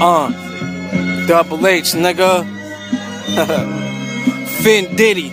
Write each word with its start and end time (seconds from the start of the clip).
Uh, 0.00 0.30
Double 1.26 1.66
H, 1.66 1.92
nigga. 1.94 2.44
Findiddy, 4.62 5.28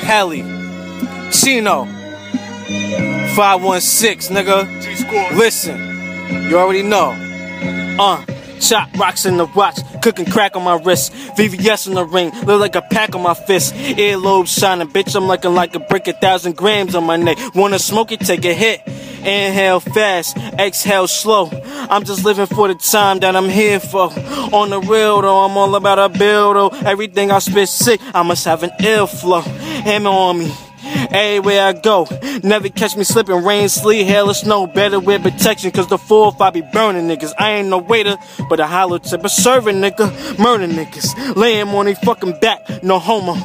Helly, 0.00 0.42
Chino, 1.32 1.84
516, 3.34 4.34
nigga. 4.34 5.36
Listen, 5.36 5.78
you 6.48 6.58
already 6.58 6.82
know. 6.82 7.16
Uh, 7.98 8.24
chop 8.60 8.92
rocks 8.98 9.26
in 9.26 9.36
the 9.36 9.46
watch, 9.46 9.78
cooking 10.02 10.26
crack 10.26 10.56
on 10.56 10.64
my 10.64 10.74
wrist, 10.76 11.12
VVS 11.12 11.86
in 11.88 11.94
the 11.94 12.04
ring, 12.04 12.30
look 12.44 12.60
like 12.60 12.76
a 12.76 12.82
pack 12.82 13.14
on 13.14 13.22
my 13.22 13.34
fist, 13.34 13.74
earlobe 13.74 14.46
shining, 14.46 14.88
bitch, 14.88 15.14
I'm 15.16 15.26
looking 15.26 15.54
like 15.54 15.74
a 15.74 15.80
brick, 15.80 16.08
a 16.08 16.12
thousand 16.12 16.56
grams 16.56 16.94
on 16.94 17.04
my 17.04 17.16
neck. 17.16 17.38
Wanna 17.54 17.78
smoke 17.78 18.12
it, 18.12 18.20
take 18.20 18.44
a 18.44 18.54
hit. 18.54 18.82
Inhale 19.20 19.80
fast, 19.80 20.36
exhale 20.58 21.06
slow. 21.06 21.50
I'm 21.90 22.04
just 22.04 22.24
living 22.24 22.46
for 22.46 22.68
the 22.68 22.76
time 22.76 23.18
that 23.18 23.34
I'm 23.34 23.48
here 23.48 23.80
for. 23.80 24.12
On 24.54 24.70
the 24.70 24.80
real 24.80 25.20
though, 25.22 25.44
I'm 25.44 25.56
all 25.56 25.74
about 25.74 25.98
a 25.98 26.08
bill 26.08 26.54
though. 26.54 26.68
Everything 26.68 27.32
I 27.32 27.40
spit 27.40 27.68
sick, 27.68 28.00
I 28.14 28.22
must 28.22 28.44
have 28.44 28.62
an 28.62 28.70
ill 28.80 29.08
flow. 29.08 29.40
Hammer 29.40 30.10
on 30.10 30.38
me. 30.38 30.52
Everywhere 31.10 31.66
I 31.66 31.72
go, 31.72 32.06
never 32.42 32.68
catch 32.68 32.96
me 32.96 33.04
slipping. 33.04 33.44
Rain, 33.44 33.68
sleet, 33.68 34.04
hail, 34.04 34.30
or 34.30 34.34
snow. 34.34 34.66
Better 34.66 35.00
with 35.00 35.22
protection, 35.22 35.70
cause 35.72 35.88
the 35.88 35.98
fourth 35.98 36.40
I 36.40 36.50
be 36.50 36.62
burning 36.72 37.08
niggas. 37.08 37.32
I 37.38 37.52
ain't 37.52 37.68
no 37.68 37.78
waiter, 37.78 38.16
but 38.48 38.60
a 38.60 38.66
hollow 38.66 38.98
tip 38.98 39.24
of 39.24 39.30
serving 39.30 39.76
nigga. 39.76 40.38
Murder 40.38 40.68
niggas. 40.68 41.36
Lay 41.36 41.60
'em 41.60 41.74
on 41.74 41.86
they 41.86 41.94
fucking 41.94 42.38
back, 42.40 42.82
no 42.84 42.98
homo. 42.98 43.36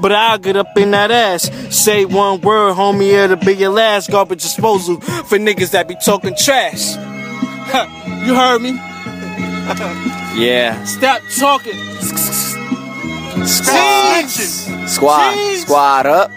But 0.00 0.12
I'll 0.12 0.38
get 0.38 0.56
up 0.56 0.76
in 0.76 0.90
that 0.92 1.10
ass. 1.10 1.50
Say 1.68 2.06
one 2.06 2.40
word, 2.40 2.74
homie, 2.74 3.12
it'll 3.12 3.36
be 3.36 3.54
your 3.54 3.70
last 3.70 4.10
garbage 4.10 4.42
disposal 4.42 5.00
for 5.00 5.38
niggas 5.38 5.72
that 5.72 5.86
be 5.86 5.96
talking 5.96 6.34
trash. 6.34 6.96
You 8.26 8.34
heard 8.34 8.60
me? 8.60 8.72
Yeah. 10.36 10.82
Stop 10.84 11.22
talking. 11.38 11.74
Squad. 13.46 14.28
Squad. 14.88 15.56
Squad 15.58 16.06
up. 16.06 16.30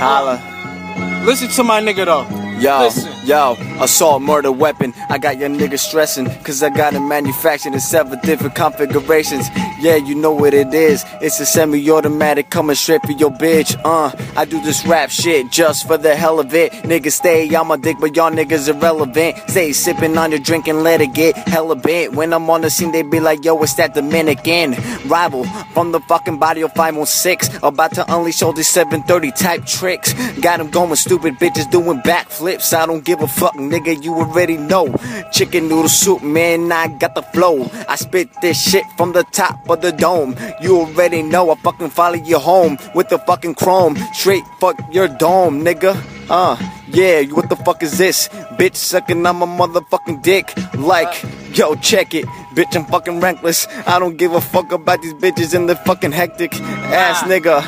Holla. 0.00 1.22
Listen 1.24 1.48
to 1.50 1.62
my 1.64 1.80
nigga 1.80 2.04
though. 2.04 2.26
Yo, 2.58 2.80
Listen. 2.80 3.12
yo, 3.24 3.54
assault, 3.80 4.22
murder, 4.22 4.52
weapon. 4.52 4.94
I 5.08 5.18
got 5.18 5.38
your 5.38 5.48
niggas 5.48 5.80
stressing, 5.80 6.26
cause 6.42 6.62
I 6.62 6.70
got 6.70 6.94
it 6.94 7.00
manufactured 7.00 7.72
in 7.72 7.80
seven 7.80 8.18
different 8.22 8.54
configurations. 8.54 9.48
Yeah, 9.80 9.96
you 9.96 10.14
know 10.14 10.32
what 10.32 10.52
it 10.52 10.72
is. 10.74 11.04
It's 11.22 11.40
a 11.40 11.46
semi 11.46 11.90
automatic 11.90 12.50
coming 12.50 12.76
straight 12.76 13.02
for 13.02 13.12
your 13.12 13.30
bitch. 13.30 13.80
Uh, 13.84 14.14
I 14.36 14.44
do 14.44 14.62
this 14.62 14.86
rap 14.86 15.10
shit 15.10 15.50
just 15.50 15.86
for 15.86 15.96
the 15.96 16.14
hell 16.14 16.38
of 16.38 16.52
it. 16.54 16.72
Niggas 16.72 17.12
stay 17.12 17.52
on 17.54 17.68
my 17.68 17.76
dick, 17.76 17.96
but 17.98 18.14
y'all 18.14 18.30
niggas 18.30 18.68
irrelevant. 18.68 19.36
Stay 19.48 19.72
sipping 19.72 20.16
on 20.18 20.30
your 20.30 20.40
drink 20.40 20.68
and 20.68 20.82
let 20.82 21.00
it 21.00 21.14
get 21.14 21.36
hella 21.48 21.76
bent. 21.76 22.14
When 22.14 22.32
I'm 22.32 22.48
on 22.50 22.60
the 22.60 22.70
scene, 22.70 22.92
they 22.92 23.02
be 23.02 23.20
like, 23.20 23.44
yo, 23.44 23.60
it's 23.62 23.74
that 23.74 23.94
Dominican 23.94 24.72
rival 25.06 25.44
from 25.72 25.92
the 25.92 26.00
fucking 26.00 26.38
body 26.38 26.60
of 26.60 26.72
516. 26.74 27.60
About 27.62 27.94
to 27.94 28.14
unleash 28.14 28.42
all 28.42 28.52
these 28.52 28.68
730 28.68 29.30
type 29.32 29.64
tricks. 29.64 30.12
Got 30.40 30.58
them 30.58 30.70
going 30.70 30.94
stupid 30.96 31.34
bitches 31.36 31.70
doing 31.70 31.98
backflips. 32.02 32.74
I 32.74 32.86
don't 32.86 33.04
give 33.04 33.22
a 33.22 33.28
fuck, 33.28 33.54
nigga, 33.70 34.02
you 34.02 34.14
already 34.14 34.56
know. 34.56 34.92
Chicken 35.32 35.68
noodle 35.68 35.88
soup, 35.88 36.22
man, 36.22 36.70
I 36.72 36.88
got 36.98 37.14
the 37.14 37.22
flow. 37.22 37.70
I 37.88 37.96
spit 37.96 38.28
this 38.42 38.60
shit 38.60 38.84
from 38.96 39.12
the 39.12 39.22
top 39.32 39.68
of 39.70 39.80
the 39.80 39.92
dome. 39.92 40.34
You 40.60 40.78
already 40.80 41.22
know 41.22 41.50
I 41.50 41.54
fucking 41.56 41.90
follow 41.90 42.16
you 42.16 42.38
home 42.38 42.76
with 42.94 43.08
the 43.08 43.18
fucking 43.20 43.54
chrome. 43.54 43.96
Straight 44.14 44.44
fuck 44.60 44.76
your 44.92 45.08
dome, 45.08 45.64
nigga. 45.64 45.94
Uh, 46.28 46.56
yeah, 46.88 47.22
what 47.32 47.48
the 47.48 47.56
fuck 47.56 47.82
is 47.82 47.98
this? 47.98 48.28
Bitch 48.58 48.76
sucking 48.76 49.24
on 49.26 49.36
my 49.36 49.46
motherfucking 49.46 50.22
dick. 50.22 50.52
Like, 50.74 51.22
yo, 51.56 51.74
check 51.76 52.14
it. 52.14 52.24
Bitch, 52.54 52.74
I'm 52.76 52.84
fucking 52.86 53.20
reckless. 53.20 53.66
I 53.86 53.98
don't 53.98 54.16
give 54.16 54.32
a 54.34 54.40
fuck 54.40 54.70
about 54.72 55.00
these 55.02 55.14
bitches 55.14 55.54
in 55.54 55.66
the 55.66 55.76
fucking 55.76 56.12
hectic 56.12 56.54
ass 56.60 57.22
nigga. 57.22 57.62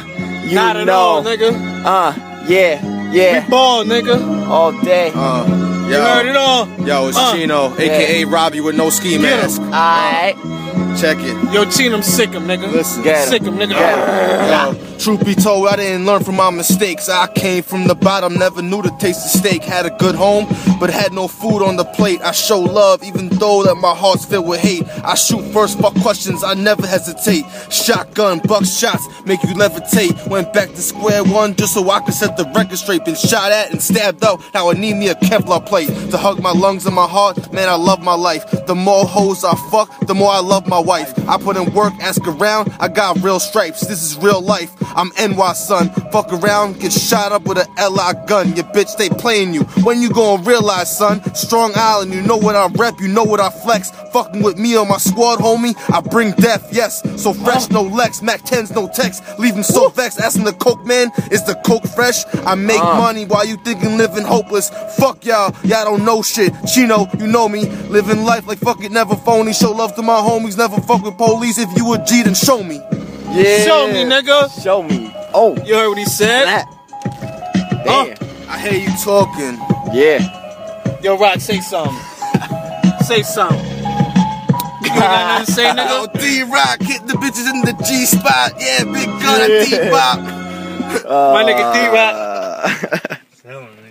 You 0.49 0.55
Not 0.57 0.77
at 0.77 0.87
know. 0.87 0.93
all, 0.95 1.23
nigga. 1.23 1.53
Uh, 1.85 2.13
yeah, 2.49 3.11
yeah, 3.13 3.49
Ball, 3.49 3.85
nigga. 3.85 4.47
all 4.49 4.73
day. 4.83 5.11
Uh, 5.15 5.82
You 5.93 6.01
heard 6.01 6.27
it 6.27 6.35
yo, 6.35 6.41
all. 6.41 6.69
yo, 6.87 7.09
it's 7.09 7.19
Uh, 7.19 7.33
Chino, 7.35 7.75
aka 7.79 8.25
Robbie 8.25 8.61
with 8.61 8.77
no 8.77 8.91
ski 8.91 9.19
mask. 9.19 9.61
Alright. 9.63 10.37
Check 11.01 11.19
it. 11.21 11.53
Yo, 11.53 11.65
Chin, 11.65 11.93
I'm 11.93 12.03
sick 12.03 12.31
him, 12.31 12.45
nigga. 12.47 12.71
Listen. 12.71 13.03
Get 13.03 13.23
'em. 13.25 13.29
Sick 13.29 13.43
him, 13.43 13.57
nigga. 13.57 13.71
Get 13.71 14.77
Yo, 14.77 14.97
truth 14.99 15.25
be 15.25 15.35
told, 15.35 15.69
I 15.69 15.77
didn't 15.77 16.07
learn 16.07 16.23
from 16.23 16.37
my 16.37 16.51
mistakes. 16.51 17.09
I 17.09 17.27
came 17.29 17.63
from 17.63 17.87
the 17.89 17.95
bottom, 17.95 18.39
never 18.39 18.63
knew 18.63 18.83
the 18.83 18.91
taste 18.99 19.25
of 19.27 19.41
steak. 19.41 19.65
Had 19.65 19.87
a 19.87 19.91
good 19.91 20.15
home, 20.15 20.47
but 20.83 20.91
had 20.91 21.13
no 21.13 21.29
food 21.29 21.63
on 21.63 21.77
the 21.77 21.85
plate. 21.85 22.21
I 22.23 22.33
show 22.33 22.59
love, 22.59 23.05
even 23.05 23.29
though 23.29 23.63
that 23.63 23.77
my 23.77 23.95
heart's 23.95 24.25
filled 24.25 24.49
with 24.49 24.59
hate. 24.59 24.83
I 25.05 25.15
shoot 25.15 25.43
first, 25.53 25.79
fuck 25.79 25.95
questions, 26.01 26.43
I 26.43 26.55
never 26.55 26.85
hesitate. 26.85 27.45
Shotgun, 27.71 28.41
buck 28.41 28.65
shots, 28.65 29.07
make 29.25 29.41
you 29.45 29.51
levitate. 29.51 30.27
Went 30.27 30.53
back 30.53 30.71
to 30.71 30.83
square 30.83 31.23
one 31.23 31.55
just 31.55 31.75
so 31.75 31.89
I 31.89 32.01
could 32.01 32.15
set 32.15 32.37
the 32.37 32.51
record 32.53 32.77
straight. 32.79 33.05
Been 33.05 33.15
shot 33.15 33.53
at 33.53 33.71
and 33.71 33.81
stabbed 33.81 34.25
out, 34.25 34.43
now 34.55 34.71
I 34.71 34.73
need 34.73 34.95
me 34.95 35.07
a 35.07 35.15
Kevlar 35.15 35.65
plate 35.65 35.87
to 36.11 36.19
hug 36.19 36.43
my 36.43 36.51
lungs 36.51 36.85
and 36.85 36.97
my 36.97 37.07
heart. 37.07 37.53
Man, 37.53 37.69
I 37.69 37.77
love 37.77 38.03
my 38.03 38.15
life. 38.15 38.45
The 38.67 38.75
more 38.75 39.05
hoes 39.05 39.45
I 39.45 39.55
fuck, 39.71 39.89
the 40.09 40.17
more 40.17 40.33
I 40.33 40.41
love 40.41 40.67
my 40.67 40.81
wife. 40.81 41.17
I 41.29 41.39
put 41.39 41.57
in 41.57 41.73
work, 41.75 41.93
ask 42.01 42.27
around, 42.27 42.75
I 42.81 42.89
got 42.89 43.23
real 43.23 43.39
stripes. 43.39 43.87
This 43.87 44.03
is 44.03 44.19
real 44.19 44.43
life. 44.43 44.75
I'm 44.95 45.11
NY 45.19 45.53
son. 45.55 45.91
Fuck 46.11 46.33
around, 46.33 46.81
get 46.81 46.93
shot 46.93 47.33
up 47.33 47.43
with 47.45 47.59
a 47.59 47.67
LI 47.79 48.27
gun. 48.27 48.55
Your 48.55 48.65
bitch, 48.67 48.97
they 48.97 49.09
playing 49.09 49.55
you. 49.55 49.63
When 49.85 50.03
you 50.03 50.11
gonna 50.11 50.43
realize, 50.43 50.97
son? 50.97 51.23
Strong 51.35 51.73
Island, 51.77 52.13
you 52.13 52.23
know 52.23 52.37
what 52.37 52.57
I 52.57 52.67
rep, 52.67 53.01
you 53.01 53.09
know 53.09 53.25
what 53.25 53.41
I 53.41 53.51
flex. 53.51 53.91
Fucking 54.13 54.43
with 54.43 54.59
me 54.59 54.77
on 54.77 54.89
my 54.89 54.99
squad, 54.99 55.39
homie. 55.39 55.75
I 55.93 56.01
bring 56.01 56.33
death, 56.33 56.69
yes. 56.73 57.03
So 57.21 57.33
fresh, 57.33 57.71
no 57.71 57.83
Lex. 57.83 58.23
Mac 58.23 58.43
10s, 58.43 58.75
no 58.75 58.89
text. 58.89 59.23
Leave 59.39 59.55
him 59.55 59.63
so 59.63 59.89
vexed. 59.89 60.21
Asking 60.21 60.45
the 60.45 60.53
Coke 60.53 60.85
man, 60.85 61.11
is 61.31 61.45
the 61.45 61.55
Coke 61.65 61.87
fresh? 61.87 62.25
I 62.47 62.55
make 62.55 62.81
uh-huh. 62.81 63.01
money 63.01 63.25
while 63.25 63.47
you 63.47 63.57
thinking 63.65 63.97
living 63.97 64.25
hopeless. 64.25 64.71
Fuck 64.99 65.25
y'all, 65.25 65.55
y'all 65.65 65.85
don't 65.85 66.05
know 66.05 66.23
shit. 66.23 66.53
Chino, 66.73 67.07
you 67.19 67.27
know 67.27 67.49
me. 67.49 67.67
Living 67.89 68.25
life 68.25 68.47
like 68.47 68.59
fuck 68.59 68.83
it, 68.85 68.93
never 68.93 69.17
phony. 69.17 69.53
Show 69.53 69.73
love 69.73 69.95
to 69.97 70.03
my 70.03 70.21
homies, 70.21 70.57
never 70.59 70.81
fuck 70.81 71.03
with 71.03 71.17
police. 71.17 71.59
If 71.59 71.77
you 71.77 71.93
a 71.95 72.05
G, 72.05 72.23
then 72.23 72.35
show 72.35 72.63
me. 72.63 72.81
Yeah. 73.33 73.65
Show 73.65 73.89
me, 73.89 74.05
nigga. 74.05 74.63
Show 74.63 74.83
me. 74.83 75.11
Oh, 75.35 75.57
You 75.65 75.75
heard 75.75 75.89
what 75.89 75.99
he 75.99 76.05
said? 76.05 76.45
that. 76.45 76.67
Huh? 77.87 78.05
Damn. 78.15 78.51
I 78.51 78.59
hear 78.59 78.79
you 78.81 78.91
talking. 79.03 79.57
Yeah. 79.95 80.21
Yo, 81.03 81.17
Rock, 81.19 81.41
say 81.41 81.61
something. 81.61 81.95
say 83.05 83.23
something. 83.23 83.59
You 83.59 84.91
ain't 84.91 85.01
got 85.01 85.41
nothing 85.41 85.47
to 85.47 85.53
say, 85.53 85.67
Yo, 85.67 85.73
nigga? 85.75 86.21
D 86.21 86.43
Rock 86.43 86.81
hit 86.83 87.07
the 87.07 87.15
bitches 87.15 87.49
in 87.51 87.63
the 87.63 87.73
G 87.87 88.05
spot. 88.05 88.53
Yeah, 88.59 88.85
big 88.85 89.09
gun, 89.23 89.51
Yeah. 89.51 89.65
D 89.65 89.91
Bop. 89.91 90.21
My 91.03 91.43
nigga 91.43 91.73
D-Rock. 91.73 92.15
Uh, 92.15 93.17